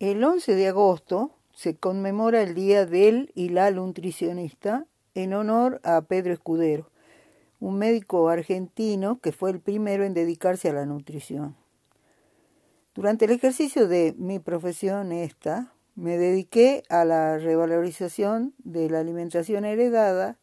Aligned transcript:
El 0.00 0.24
11 0.24 0.56
de 0.56 0.66
agosto 0.66 1.30
se 1.52 1.76
conmemora 1.76 2.42
el 2.42 2.56
Día 2.56 2.84
del 2.84 3.30
y 3.36 3.50
la 3.50 3.70
Nutricionista 3.70 4.86
en 5.14 5.32
honor 5.34 5.80
a 5.84 6.02
Pedro 6.02 6.32
Escudero, 6.32 6.90
un 7.60 7.78
médico 7.78 8.28
argentino 8.28 9.20
que 9.20 9.30
fue 9.30 9.52
el 9.52 9.60
primero 9.60 10.02
en 10.02 10.12
dedicarse 10.12 10.68
a 10.68 10.72
la 10.72 10.84
nutrición. 10.84 11.54
Durante 12.92 13.26
el 13.26 13.30
ejercicio 13.30 13.86
de 13.86 14.16
mi 14.18 14.40
profesión 14.40 15.12
esta, 15.12 15.72
me 15.94 16.18
dediqué 16.18 16.82
a 16.88 17.04
la 17.04 17.38
revalorización 17.38 18.52
de 18.58 18.90
la 18.90 18.98
alimentación 18.98 19.64
heredada 19.64 20.38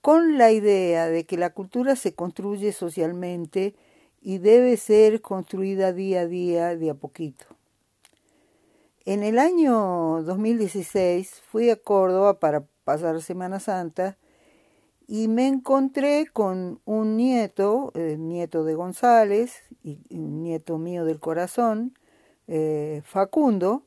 con 0.00 0.36
la 0.36 0.50
idea 0.50 1.06
de 1.06 1.26
que 1.26 1.36
la 1.36 1.50
cultura 1.50 1.94
se 1.94 2.16
construye 2.16 2.72
socialmente 2.72 3.76
y 4.20 4.38
debe 4.38 4.76
ser 4.76 5.20
construida 5.20 5.92
día 5.92 6.22
a 6.22 6.26
día, 6.26 6.76
de 6.76 6.90
a 6.90 6.94
poquito. 6.94 7.57
En 9.08 9.22
el 9.22 9.38
año 9.38 10.22
2016 10.22 11.40
fui 11.50 11.70
a 11.70 11.76
Córdoba 11.76 12.38
para 12.38 12.66
pasar 12.84 13.22
Semana 13.22 13.58
Santa 13.58 14.18
y 15.06 15.28
me 15.28 15.46
encontré 15.46 16.26
con 16.30 16.82
un 16.84 17.16
nieto, 17.16 17.90
eh, 17.94 18.18
nieto 18.18 18.64
de 18.64 18.74
González 18.74 19.62
y 19.82 19.96
nieto 20.10 20.76
mío 20.76 21.06
del 21.06 21.20
corazón, 21.20 21.94
eh, 22.48 23.00
Facundo, 23.02 23.86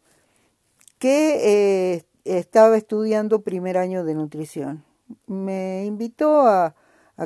que 0.97 1.93
eh, 1.93 2.05
estaba 2.25 2.75
estudiando 2.75 3.43
primer 3.43 3.77
año 3.77 4.03
de 4.03 4.15
nutrición. 4.15 4.83
Me 5.27 5.85
invitó 5.85 6.47
a 6.47 6.73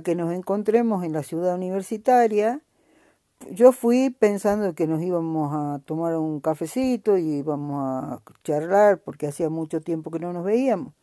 que 0.04 0.16
nos 0.16 0.34
encontremos 0.34 1.06
en 1.06 1.14
la 1.14 1.24
ciudad 1.24 1.56
universitaria. 1.56 2.60
Yo 3.52 3.72
fui 3.72 4.10
pensando 4.10 4.74
que 4.74 4.88
nos 4.88 5.02
íbamos 5.02 5.54
a 5.54 5.80
tomar 5.86 6.18
un 6.18 6.40
cafecito 6.40 7.18
y 7.18 7.38
íbamos 7.38 7.84
a 7.84 8.22
charlar 8.44 9.00
porque 9.00 9.28
hacía 9.28 9.50
mucho 9.50 9.82
tiempo 9.82 10.12
que 10.12 10.20
no 10.20 10.34
nos 10.34 10.44
veíamos. 10.44 10.94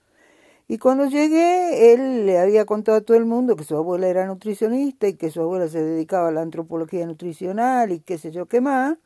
Y 0.69 0.79
cuando 0.79 1.07
llegué, 1.07 1.93
él 1.93 2.27
le 2.27 2.39
había 2.39 2.65
contado 2.65 2.99
a 2.99 3.01
todo 3.03 3.17
el 3.17 3.27
mundo 3.27 3.57
que 3.57 3.65
su 3.65 3.77
abuela 3.77 4.09
era 4.09 4.27
nutricionista 4.27 5.09
y 5.09 5.15
que 5.15 5.31
su 5.31 5.41
abuela 5.41 5.69
se 5.69 5.83
dedicaba 5.83 6.29
a 6.29 6.33
la 6.33 6.43
antropología 6.43 7.07
nutricional 7.07 7.93
y 7.93 8.01
qué 8.01 8.19
sé 8.19 8.31
yo 8.31 8.47
qué 8.47 8.61
más 8.61 8.99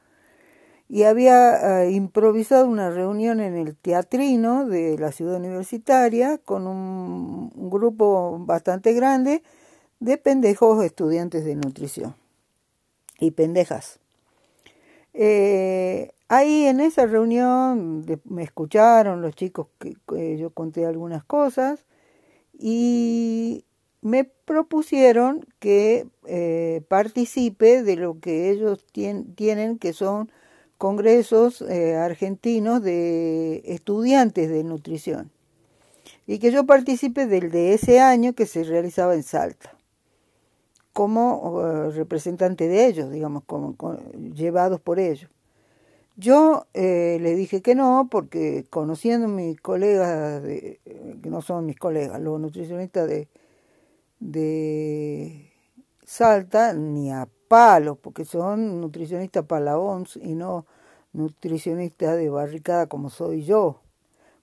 y 0.89 1.03
había 1.03 1.83
eh, 1.83 1.91
improvisado 1.91 2.67
una 2.67 2.91
reunión 2.91 3.41
en 3.41 3.57
el 3.57 3.77
teatrino 3.77 4.67
de 4.67 4.97
la 4.99 5.11
ciudad 5.13 5.37
universitaria 5.37 6.39
con 6.39 6.67
un, 6.67 7.51
grupo 7.71 8.39
bastante 8.39 8.93
grande 8.93 9.43
de 9.99 10.17
pendejos 10.17 10.85
estudiantes 10.85 11.45
de 11.45 11.57
nutrición 11.57 12.15
y 13.21 13.31
pendejas. 13.33 13.99
Eh, 15.15 16.11
ahí 16.29 16.67
en 16.67 16.81
esa 16.81 17.07
reunión 17.07 18.05
me 18.25 18.43
escucharon 18.43 19.23
los 19.23 19.35
chicos 19.35 19.69
que, 19.79 20.37
yo 20.37 20.51
conté 20.51 20.85
algunas 20.85 21.25
cosas 21.25 21.85
y 22.59 23.65
me 24.03 24.25
propusieron 24.25 25.47
que 25.59 26.07
eh, 26.27 26.83
participe 26.89 27.83
de 27.83 27.97
lo 27.97 28.21
que 28.21 28.51
ellos 28.51 28.85
tienen 28.93 29.79
que 29.79 29.93
son 29.93 30.31
congresos 30.79 31.63
eh, 31.63 31.97
argentinos 31.97 32.83
de 32.83 33.63
estudiantes 33.65 34.51
de 34.51 34.65
nutrición 34.65 35.31
y 36.27 36.39
que 36.39 36.51
yo 36.51 36.67
participe 36.67 37.27
del 37.27 37.51
de 37.51 37.73
ese 37.73 38.01
año 38.01 38.35
que 38.35 38.47
se 38.47 38.65
realizaba 38.65 39.15
en 39.15 39.23
Salta 39.23 39.76
como 40.97 41.61
eh, 41.61 41.91
representante 41.91 42.69
de 42.69 42.87
ellos, 42.87 43.11
digamos, 43.11 43.45
como, 43.45 43.77
llevados 44.35 44.81
por 44.81 44.99
ellos. 44.99 45.31
Yo 46.17 46.67
eh, 46.73 47.19
le 47.21 47.35
dije 47.35 47.61
que 47.61 47.75
no, 47.75 48.09
porque 48.11 48.65
conociendo 48.71 49.29
mis 49.29 49.61
colegas, 49.61 50.43
de, 50.43 50.81
que 51.23 51.29
no 51.29 51.43
son 51.43 51.67
mis 51.67 51.79
colegas, 51.79 52.19
los 52.19 52.41
nutricionistas 52.41 53.07
de, 53.09 53.29
de 54.21 55.53
Salta, 56.03 56.73
ni 56.73 57.13
a 57.13 57.29
palos, 57.47 57.99
porque 57.99 58.25
son 58.25 58.81
nutricionistas 58.81 59.45
para 59.45 59.67
la 59.67 59.79
OMS 59.79 60.17
y 60.17 60.35
no 60.35 60.65
nutricionistas 61.13 62.17
de 62.17 62.31
barricada 62.31 62.87
como 62.87 63.11
soy 63.11 63.45
yo. 63.45 63.83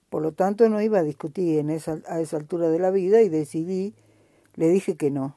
Por 0.08 0.22
lo 0.22 0.30
tanto, 0.30 0.68
no 0.68 0.80
iba 0.80 1.00
a 1.00 1.02
discutir 1.02 1.58
en 1.58 1.70
esa, 1.70 1.98
a 2.06 2.20
esa 2.20 2.36
altura 2.36 2.68
de 2.68 2.78
la 2.78 2.92
vida 2.92 3.22
y 3.22 3.28
decidí, 3.28 3.96
le 4.54 4.68
dije 4.68 4.96
que 4.96 5.10
no. 5.10 5.34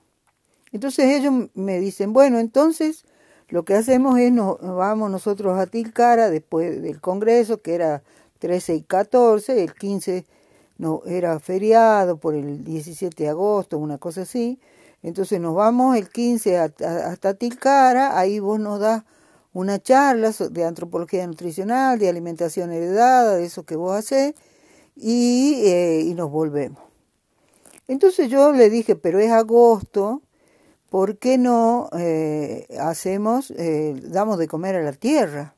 Entonces 0.78 1.06
ellos 1.06 1.50
me 1.56 1.80
dicen, 1.80 2.14
bueno, 2.14 2.38
entonces 2.38 3.04
lo 3.50 3.66
que 3.66 3.74
hacemos 3.74 4.20
es, 4.20 4.32
nos 4.32 4.60
vamos 4.60 5.10
nosotros 5.10 5.58
a 5.58 5.66
Tilcara 5.66 6.30
después 6.30 6.84
del 6.84 7.02
Congreso, 7.02 7.64
que 7.64 7.74
era 7.74 8.04
13 8.38 8.76
y 8.76 8.82
14, 8.84 9.64
el 9.64 9.74
15 9.74 10.24
no, 10.78 11.02
era 11.08 11.40
feriado 11.40 12.18
por 12.18 12.36
el 12.36 12.64
17 12.64 13.24
de 13.24 13.28
agosto, 13.28 13.80
una 13.80 13.98
cosa 13.98 14.22
así, 14.22 14.60
entonces 15.02 15.42
nos 15.42 15.56
vamos 15.56 15.98
el 15.98 16.10
15 16.10 16.60
hasta 16.60 17.34
Tilcara, 17.34 18.20
ahí 18.20 18.40
vos 18.40 18.60
nos 18.60 18.80
das 18.80 19.04
una 19.54 19.80
charla 19.80 20.32
de 20.52 20.64
antropología 20.64 21.26
nutricional, 21.26 21.98
de 21.98 22.08
alimentación 22.08 22.72
heredada, 22.72 23.38
de 23.38 23.46
eso 23.46 23.64
que 23.64 23.76
vos 23.76 23.98
hacés, 23.98 24.36
y, 24.96 25.56
eh, 25.66 26.02
y 26.06 26.14
nos 26.14 26.30
volvemos. 26.30 26.84
Entonces 27.88 28.30
yo 28.30 28.52
le 28.52 28.70
dije, 28.70 28.96
pero 28.96 29.18
es 29.18 29.32
agosto, 29.32 30.22
¿por 30.90 31.18
qué 31.18 31.38
no 31.38 31.90
eh, 31.98 32.68
hacemos, 32.80 33.52
eh, 33.52 33.96
damos 34.04 34.38
de 34.38 34.48
comer 34.48 34.76
a 34.76 34.84
la 34.84 34.94
tierra? 34.94 35.56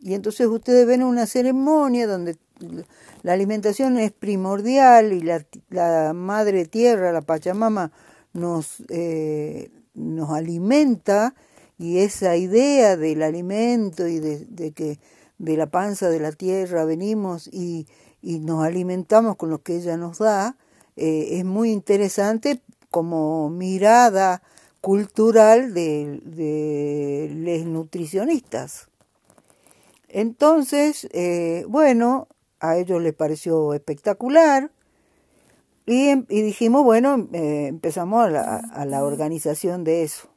Y 0.00 0.14
entonces 0.14 0.46
ustedes 0.46 0.86
ven 0.86 1.02
una 1.02 1.26
ceremonia 1.26 2.06
donde 2.06 2.36
la 3.22 3.32
alimentación 3.32 3.98
es 3.98 4.12
primordial 4.12 5.12
y 5.12 5.20
la, 5.20 5.44
la 5.70 6.12
madre 6.12 6.66
tierra, 6.66 7.12
la 7.12 7.22
Pachamama, 7.22 7.92
nos, 8.32 8.82
eh, 8.88 9.70
nos 9.94 10.30
alimenta 10.30 11.34
y 11.78 11.98
esa 11.98 12.36
idea 12.36 12.96
del 12.96 13.22
alimento 13.22 14.06
y 14.08 14.18
de, 14.20 14.72
que 14.72 14.98
de 15.38 15.56
la 15.56 15.66
panza 15.66 16.10
de 16.10 16.20
la 16.20 16.32
tierra 16.32 16.84
venimos 16.84 17.48
y, 17.52 17.86
y 18.22 18.40
nos 18.40 18.64
alimentamos 18.64 19.36
con 19.36 19.50
lo 19.50 19.62
que 19.62 19.76
ella 19.76 19.96
nos 19.96 20.18
da, 20.18 20.56
eh, 20.96 21.38
es 21.38 21.44
muy 21.44 21.70
interesante 21.70 22.60
como 22.90 23.50
mirada 23.50 24.42
cultural 24.80 25.74
de, 25.74 26.20
de 26.24 27.30
los 27.34 27.66
nutricionistas. 27.66 28.88
Entonces, 30.08 31.08
eh, 31.12 31.64
bueno, 31.68 32.28
a 32.60 32.76
ellos 32.76 33.02
les 33.02 33.14
pareció 33.14 33.74
espectacular 33.74 34.70
y, 35.86 36.14
dijimos, 36.26 36.84
bueno, 36.84 37.28
eh, 37.32 37.66
empezamos 37.68 38.26
a 38.26 38.30
la, 38.30 38.56
a 38.56 38.84
la, 38.84 39.04
organización 39.04 39.84
de 39.84 40.02
eso. 40.02 40.28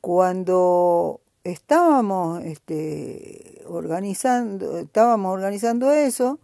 Cuando 0.00 1.20
estábamos 1.44 2.42
este, 2.42 3.62
organizando, 3.66 4.78
estábamos 4.78 5.34
organizando 5.34 5.92
eso, 5.92 6.38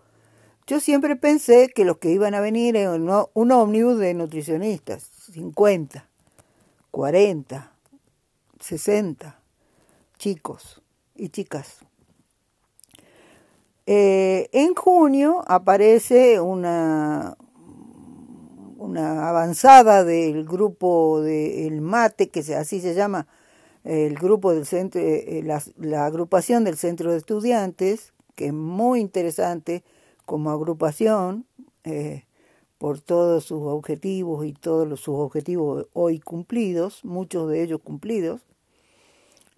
yo 0.72 0.81
siempre 0.81 1.16
pensé 1.16 1.69
que 1.69 1.84
los 1.84 1.99
que 1.99 2.09
iban 2.09 2.33
a 2.33 2.41
venir 2.41 2.77
eran 2.77 3.03
un, 3.34 3.53
ómnibus 3.53 3.99
de 3.99 4.15
nutricionistas, 4.15 5.03
50, 5.31 6.09
40, 6.91 7.72
60 8.59 9.38
chicos 10.16 10.81
y 11.15 11.28
chicas. 11.28 11.81
Eh, 13.84 14.49
en 14.53 14.75
junio 14.75 15.44
aparece 15.47 16.41
una, 16.41 17.37
una 18.78 19.28
avanzada 19.28 20.05
del 20.05 20.47
grupo 20.47 21.21
del 21.21 21.82
MATE, 21.82 22.31
que 22.31 22.41
así 22.55 22.81
se 22.81 22.94
llama 22.94 23.27
el 23.84 24.15
grupo 24.15 24.55
del 24.55 24.65
centro, 24.65 25.03
eh, 25.03 25.43
la, 25.44 26.06
agrupación 26.06 26.64
del 26.64 26.79
centro 26.79 27.12
de 27.12 27.19
estudiantes, 27.19 28.14
que 28.37 28.47
es 28.47 28.55
muy 28.55 29.00
interesante 29.00 29.85
como 30.25 30.51
agrupación 30.51 31.47
eh, 31.85 32.25
por 32.79 33.01
todos 33.01 33.45
sus 33.45 33.63
objetivos 33.63 34.45
y 34.45 34.53
todos 34.53 35.01
sus 35.01 35.15
objetivos 35.15 35.87
hoy 35.93 36.19
cumplidos, 36.19 37.05
muchos 37.05 37.49
de 37.51 37.63
ellos 37.63 37.81
cumplidos. 37.83 38.41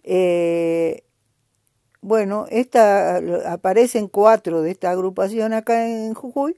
Eh, 0.02 1.04
bueno, 2.02 2.44
esta, 2.50 3.16
aparecen 3.50 4.08
cuatro 4.08 4.60
de 4.60 4.70
esta 4.70 4.90
agrupación 4.90 5.54
acá 5.54 5.88
en 5.88 6.12
Jujuy, 6.12 6.54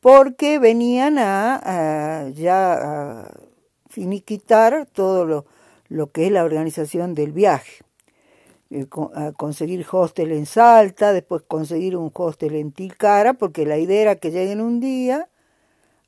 porque 0.00 0.58
venían 0.58 1.18
a, 1.18 2.28
ya 2.34 3.30
finiquitar 3.88 4.86
todo 4.92 5.24
lo, 5.24 5.46
lo, 5.88 6.12
que 6.12 6.26
es 6.26 6.32
la 6.32 6.44
organización 6.44 7.14
del 7.14 7.32
viaje. 7.32 7.82
Eh, 8.70 8.86
conseguir 9.38 9.86
hostel 9.90 10.30
en 10.32 10.44
Salta, 10.44 11.14
después 11.14 11.42
conseguir 11.42 11.96
un 11.96 12.10
hostel 12.12 12.54
en 12.54 12.70
Tilcara, 12.72 13.32
porque 13.32 13.64
la 13.64 13.78
idea 13.78 14.02
era 14.02 14.16
que 14.16 14.30
lleguen 14.30 14.60
un 14.60 14.78
día 14.78 15.30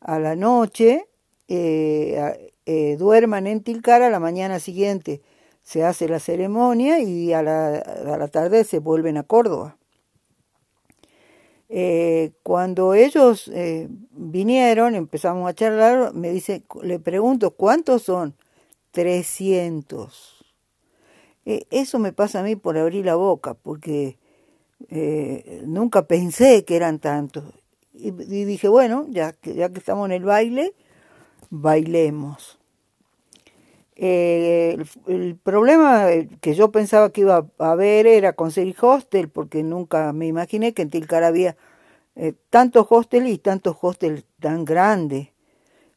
a 0.01 0.19
la 0.19 0.37
noche, 0.37 1.09
eh, 1.49 2.53
eh, 2.67 2.97
duerman 2.99 3.47
en 3.47 3.63
Tilcara, 3.63 4.09
a 4.09 4.11
la 4.11 4.21
mañana 4.21 4.59
siguiente 4.61 5.23
se 5.63 5.85
hace 5.85 6.09
la 6.09 6.19
ceremonia 6.19 7.01
y 7.01 7.33
a 7.33 7.43
la, 7.43 7.77
a 7.77 8.17
la 8.19 8.29
tarde 8.29 8.65
se 8.65 8.79
vuelven 8.79 9.17
a 9.17 9.23
Córdoba. 9.23 9.77
Cuando 12.43 12.95
ellos 12.95 13.51
vinieron, 14.11 14.97
empezamos 14.97 15.49
a 15.49 15.55
charlar, 15.55 16.13
me 16.15 16.31
dice, 16.31 16.65
le 16.83 16.99
pregunto, 16.99 17.53
¿cuántos 17.53 18.03
son? 18.03 18.35
300. 18.91 20.40
Eh, 21.51 21.67
eso 21.71 21.99
me 21.99 22.13
pasa 22.13 22.41
a 22.41 22.43
mí 22.45 22.55
por 22.55 22.79
abrir 22.79 23.05
la 23.05 23.17
boca, 23.17 23.55
porque 23.55 24.19
nunca 25.67 26.07
pensé 26.07 26.65
que 26.65 26.77
eran 26.77 27.01
tantos. 27.01 27.45
Y, 27.93 28.13
dije, 28.13 28.69
bueno, 28.69 29.07
ya 29.09 29.33
que, 29.33 29.55
ya 29.55 29.69
que 29.69 29.81
estamos 29.81 30.07
en 30.07 30.13
el 30.13 30.25
baile, 30.25 30.75
bailemos. 31.51 32.61
Eh, 33.97 34.79
el, 35.09 35.37
problema 35.37 36.07
que 36.41 36.55
yo 36.55 36.71
pensaba 36.71 37.11
que 37.11 37.23
iba 37.23 37.47
a 37.59 37.71
haber 37.71 38.07
era 38.07 38.33
conseguir 38.35 38.77
hostel, 38.81 39.29
porque 39.29 39.65
nunca 39.65 40.13
me 40.13 40.29
imaginé 40.29 40.73
que 40.73 40.83
en 40.83 40.91
Tilcara 40.91 41.27
había 41.27 41.57
eh, 42.15 42.33
tantos 42.49 42.87
hostels 42.89 43.29
y 43.29 43.39
tantos 43.39 43.77
hostels 43.81 44.25
tan 44.39 44.65
grandes. 44.65 45.31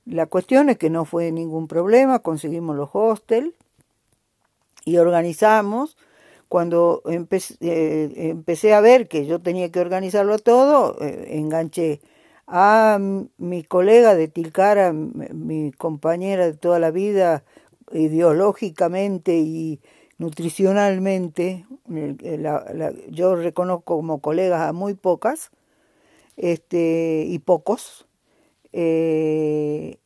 La 0.06 0.26
cuestión 0.26 0.70
es 0.70 0.78
que 0.78 0.90
no 0.90 1.06
fue 1.06 1.32
ningún 1.32 1.68
problema, 1.68 2.20
conseguimos 2.20 2.76
los 2.76 2.90
hostels 2.92 3.54
y 4.86 4.98
organizamos. 4.98 5.98
Cuando 6.50 7.02
empecé, 7.06 7.56
eh, 7.62 8.12
empecé 8.30 8.74
a 8.74 8.82
ver 8.82 9.08
que 9.08 9.26
yo 9.26 9.42
tenía 9.42 9.72
que 9.72 9.80
organizarlo 9.80 10.38
todo, 10.38 10.98
enganché 11.02 12.00
a 12.46 13.00
mi 13.38 13.64
colega 13.64 14.16
de 14.16 14.28
Tilcara, 14.28 14.94
mi 14.94 15.72
compañera 15.72 16.46
de 16.46 16.54
toda 16.54 16.78
la 16.80 16.92
vida, 16.92 17.44
ideológicamente 17.92 19.38
y 19.38 19.80
nutricionalmente, 20.18 21.66
yo 23.10 23.36
reconozco 23.36 23.98
como 23.98 24.22
colegas 24.22 24.62
a 24.62 24.74
muy 24.74 24.94
pocas 24.94 25.52
este, 26.38 27.26
y 27.28 27.40
pocos. 27.40 28.08
Eh, 28.72 29.98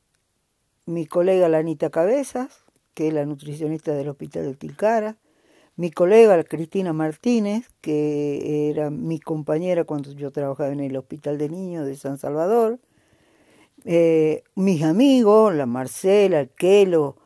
mi 0.86 1.06
colega 1.06 1.50
Lanita 1.50 1.90
Cabezas, 1.90 2.64
que 2.98 3.10
es 3.10 3.14
la 3.14 3.28
nutricionista 3.28 3.94
del 3.94 4.10
Hospital 4.10 4.46
de 4.46 4.56
Tilcara, 4.56 5.18
mi 5.76 5.92
colega 5.92 6.44
Cristina 6.44 6.94
Martínez, 6.94 7.70
que 7.80 8.72
era 8.72 8.90
mi 8.90 9.20
compañera 9.20 9.84
cuando 9.84 10.14
yo 10.14 10.32
trabajaba 10.32 10.72
en 10.72 10.80
el 10.80 10.98
Hospital 10.98 11.38
de 11.38 11.48
Niños 11.48 11.86
de 11.86 11.96
San 11.96 12.18
Salvador, 12.18 12.80
eh, 13.86 14.42
mis 14.56 14.82
amigos, 14.82 15.54
la 15.54 15.68
Marcela, 15.68 16.40
el 16.40 16.50
Kelo, 16.50 17.18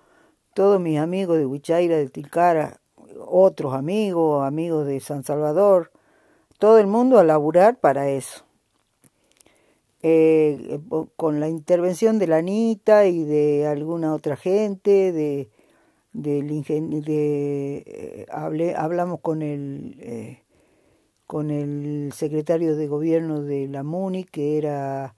todos 0.54 0.82
mis 0.82 1.00
amigos 1.00 1.38
de 1.38 1.46
Huichaira, 1.46 1.96
de 1.96 2.10
Tilcara, 2.10 2.82
otros 3.26 3.74
amigos, 3.74 4.46
amigos 4.46 4.86
de 4.86 5.00
San 5.00 5.24
Salvador, 5.24 5.94
todo 6.60 6.80
el 6.80 6.88
mundo 6.88 7.18
a 7.18 7.24
laburar 7.24 7.80
para 7.80 8.10
eso. 8.10 8.44
Eh, 10.04 10.82
con 11.16 11.40
la 11.40 11.48
intervención 11.48 12.20
de 12.20 12.28
la 12.28 12.38
Anita 12.40 13.06
y 13.06 13.24
de 13.24 13.68
alguna 13.68 14.14
otra 14.14 14.36
gente, 14.36 15.14
de, 15.14 15.50
del 16.14 16.64
de, 17.04 17.84
eh, 17.86 18.26
hablé, 18.30 18.76
hablamos 18.76 19.22
con 19.22 19.42
el, 19.42 19.96
eh, 20.00 20.44
con 21.26 21.52
el 21.52 22.12
secretario 22.14 22.76
de 22.76 22.88
gobierno 22.88 23.42
de 23.42 23.68
la 23.68 23.84
MUNI, 23.84 24.26
que 24.26 24.58
era, 24.58 25.16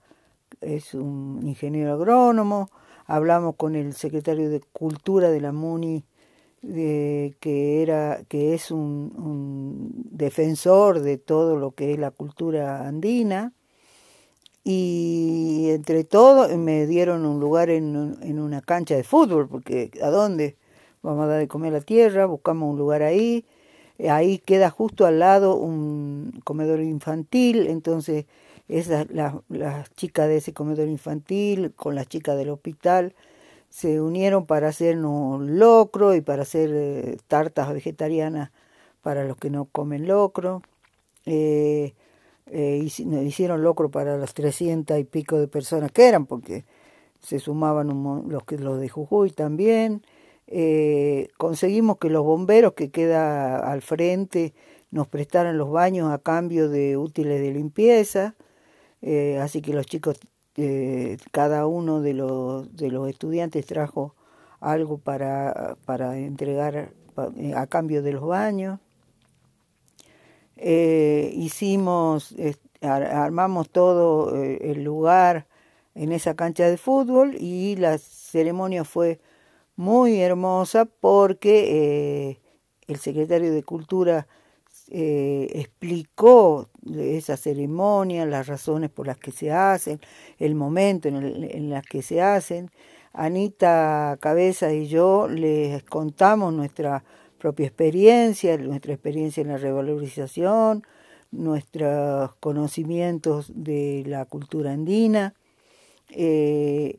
es 0.60 0.94
un 0.94 1.40
ingeniero 1.44 1.94
agrónomo, 1.94 2.70
hablamos 3.06 3.56
con 3.56 3.74
el 3.74 3.92
secretario 3.94 4.50
de 4.50 4.60
Cultura 4.60 5.30
de 5.30 5.40
la 5.40 5.52
MUNI, 5.52 6.04
que, 6.62 7.82
era, 7.82 8.22
que 8.28 8.54
es 8.54 8.70
un, 8.70 9.92
defensor 10.10 11.00
de 11.00 11.18
todo 11.18 11.56
lo 11.56 11.72
que 11.72 11.92
es 11.92 11.98
la 11.98 12.10
cultura 12.10 12.86
andina, 12.86 13.52
y 14.66 15.66
entre 15.70 16.04
todo 16.04 16.56
me 16.56 16.86
dieron 16.86 17.26
un 17.26 17.38
lugar 17.38 17.68
en, 17.68 18.16
en 18.22 18.38
una 18.38 18.62
cancha 18.62 18.94
de 18.94 19.04
fútbol, 19.04 19.46
porque 19.48 19.90
¿a 20.00 20.08
dónde? 20.08 20.56
Vamos 21.04 21.24
a 21.24 21.28
dar 21.28 21.38
de 21.38 21.48
comer 21.48 21.74
a 21.74 21.78
la 21.78 21.84
tierra, 21.84 22.24
buscamos 22.24 22.72
un 22.72 22.78
lugar 22.78 23.02
ahí, 23.02 23.44
ahí 24.08 24.38
queda 24.38 24.70
justo 24.70 25.04
al 25.04 25.18
lado 25.18 25.54
un 25.54 26.40
comedor 26.44 26.80
infantil, 26.80 27.66
entonces 27.66 28.24
esas, 28.68 29.06
las, 29.10 29.34
chicas 29.96 30.28
de 30.28 30.38
ese 30.38 30.54
comedor 30.54 30.88
infantil 30.88 31.74
con 31.76 31.94
las 31.94 32.08
chicas 32.08 32.38
del 32.38 32.48
hospital 32.48 33.14
se 33.68 34.00
unieron 34.00 34.46
para 34.46 34.68
hacernos 34.68 35.42
locro 35.42 36.14
y 36.14 36.22
para 36.22 36.42
hacer 36.42 36.70
eh, 36.72 37.18
tartas 37.28 37.74
vegetarianas 37.74 38.50
para 39.02 39.24
los 39.24 39.36
que 39.36 39.50
no 39.50 39.66
comen 39.66 40.06
locro. 40.06 40.62
Eh, 41.26 41.92
eh, 42.46 42.76
hicieron 42.82 43.62
locro 43.62 43.90
para 43.90 44.16
las 44.16 44.32
trescientas 44.32 44.98
y 44.98 45.04
pico 45.04 45.38
de 45.38 45.48
personas 45.48 45.92
que 45.92 46.08
eran, 46.08 46.24
porque 46.24 46.64
se 47.20 47.38
sumaban 47.40 47.88
los, 48.28 48.44
que, 48.44 48.56
los 48.56 48.80
de 48.80 48.88
Jujuy 48.88 49.30
también. 49.30 50.02
Eh, 50.46 51.28
conseguimos 51.38 51.98
que 51.98 52.10
los 52.10 52.24
bomberos 52.24 52.74
que 52.74 52.90
queda 52.90 53.58
al 53.70 53.82
frente 53.82 54.54
nos 54.90 55.08
prestaran 55.08 55.58
los 55.58 55.70
baños 55.70 56.12
a 56.12 56.18
cambio 56.18 56.68
de 56.68 56.96
útiles 56.96 57.40
de 57.40 57.52
limpieza. 57.52 58.34
Eh, 59.02 59.38
así 59.40 59.62
que 59.62 59.72
los 59.72 59.86
chicos, 59.86 60.18
eh, 60.56 61.16
cada 61.32 61.66
uno 61.66 62.00
de 62.00 62.14
los, 62.14 62.76
de 62.76 62.90
los 62.90 63.08
estudiantes 63.08 63.66
trajo 63.66 64.14
algo 64.60 64.98
para, 64.98 65.76
para 65.84 66.18
entregar 66.18 66.92
a 67.54 67.66
cambio 67.66 68.02
de 68.02 68.12
los 68.12 68.24
baños. 68.24 68.80
hicimos, 70.56 72.34
armamos 72.80 73.68
todo 73.70 74.34
el 74.42 74.84
lugar 74.84 75.46
en 75.94 76.12
esa 76.12 76.34
cancha 76.34 76.68
de 76.68 76.76
fútbol 76.76 77.36
y 77.38 77.76
la 77.76 77.98
ceremonia 77.98 78.84
fue 78.84 79.20
muy 79.76 80.20
hermosa 80.20 80.84
porque 80.84 82.38
el 82.86 82.96
secretario 82.96 83.52
de 83.52 83.62
Cultura 83.62 84.26
eh, 84.90 85.48
explicó 85.54 86.68
esa 86.94 87.36
ceremonia, 87.36 88.26
las 88.26 88.46
razones 88.46 88.90
por 88.90 89.06
las 89.06 89.16
que 89.16 89.32
se 89.32 89.50
hacen, 89.50 89.98
el 90.38 90.54
momento 90.54 91.08
en, 91.08 91.16
el, 91.16 91.44
en 91.44 91.70
las 91.70 91.86
que 91.86 92.02
se 92.02 92.20
hacen. 92.20 92.70
Anita 93.12 94.18
Cabeza 94.20 94.72
y 94.72 94.86
yo 94.88 95.28
les 95.28 95.82
contamos 95.84 96.52
nuestra 96.52 97.04
propia 97.38 97.66
experiencia, 97.66 98.58
nuestra 98.58 98.92
experiencia 98.92 99.40
en 99.40 99.48
la 99.48 99.56
revalorización, 99.56 100.82
nuestros 101.30 102.34
conocimientos 102.36 103.52
de 103.54 104.02
la 104.06 104.24
cultura 104.26 104.72
andina. 104.72 105.34
Eh, 106.10 106.98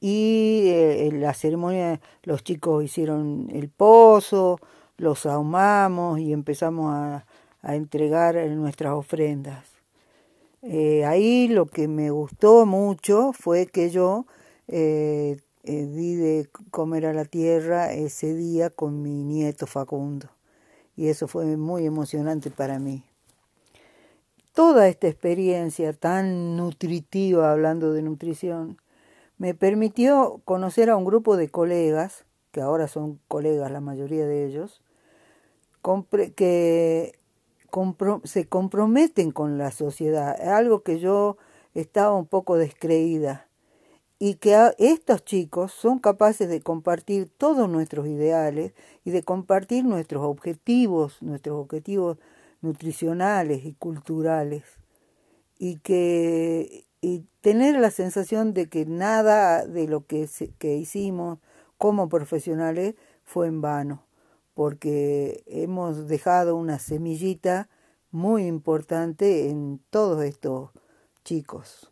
y 0.00 0.68
eh, 0.68 1.06
en 1.06 1.20
la 1.20 1.34
ceremonia 1.34 2.00
los 2.22 2.42
chicos 2.42 2.82
hicieron 2.82 3.48
el 3.52 3.68
pozo, 3.68 4.58
los 4.96 5.26
ahumamos 5.26 6.18
y 6.18 6.32
empezamos 6.32 6.94
a, 6.94 7.26
entregar 7.62 8.36
nuestras 8.48 8.94
ofrendas. 8.94 9.66
Eh, 10.62 11.04
ahí 11.04 11.46
lo 11.46 11.66
que 11.66 11.88
me 11.88 12.10
gustó 12.10 12.64
mucho 12.64 13.34
fue 13.34 13.66
que 13.66 13.90
yo 13.90 14.24
eh, 14.66 15.36
di 15.62 16.14
de 16.14 16.48
comer 16.70 17.04
a 17.04 17.12
la 17.12 17.26
tierra 17.26 17.92
ese 17.92 18.34
día 18.34 18.70
con 18.70 19.02
mi 19.02 19.24
nieto 19.24 19.66
Facundo. 19.66 20.30
Y 20.96 21.08
eso 21.08 21.28
fue 21.28 21.44
muy 21.58 21.84
emocionante 21.84 22.50
para 22.50 22.78
mí. 22.78 23.04
Toda 24.54 24.88
esta 24.88 25.06
experiencia 25.06 25.92
tan 25.92 26.56
nutritiva, 26.56 27.52
hablando 27.52 27.92
de 27.92 28.00
nutrición, 28.00 28.78
me 29.40 29.54
permitió 29.54 30.42
conocer 30.44 30.90
a 30.90 30.96
un 30.96 31.06
grupo 31.06 31.38
de 31.38 31.48
colegas, 31.48 32.26
que 32.50 32.60
ahora 32.60 32.88
son 32.88 33.18
colegas 33.26 33.70
la 33.70 33.80
mayoría 33.80 34.26
de 34.26 34.44
ellos, 34.44 34.82
que 36.36 37.18
se 38.24 38.48
comprometen 38.48 39.30
con 39.30 39.56
la 39.56 39.70
sociedad, 39.70 40.38
algo 40.42 40.82
que 40.82 40.98
yo 40.98 41.38
estaba 41.72 42.14
un 42.14 42.26
poco 42.26 42.58
descreída, 42.58 43.48
y 44.18 44.34
que 44.34 44.74
estos 44.76 45.24
chicos 45.24 45.72
son 45.72 46.00
capaces 46.00 46.50
de 46.50 46.60
compartir 46.60 47.30
todos 47.30 47.66
nuestros 47.66 48.06
ideales 48.08 48.74
y 49.06 49.10
de 49.10 49.22
compartir 49.22 49.86
nuestros 49.86 50.22
objetivos, 50.22 51.22
nuestros 51.22 51.56
objetivos 51.56 52.18
nutricionales 52.60 53.64
y 53.64 53.72
culturales, 53.72 54.64
y 55.58 55.78
que 55.78 56.84
tener 57.40 57.78
la 57.80 57.90
sensación 57.90 58.54
de 58.54 58.68
que 58.68 58.86
nada 58.86 59.66
de 59.66 59.88
lo 59.88 60.06
que, 60.06 60.28
que 60.58 60.76
hicimos 60.76 61.38
como 61.78 62.08
profesionales 62.08 62.94
fue 63.24 63.46
en 63.46 63.60
vano 63.60 64.06
porque 64.60 65.42
hemos 65.46 66.06
dejado 66.06 66.54
una 66.54 66.78
semillita 66.78 67.70
muy 68.10 68.46
importante 68.46 69.48
en 69.48 69.80
todos 69.88 70.22
estos 70.22 70.70
chicos. 71.24 71.89